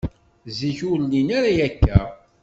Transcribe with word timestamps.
Zik, 0.57 0.77
ur 0.91 0.97
llin 1.03 1.29
ara 1.37 1.49
akka. 1.67 1.99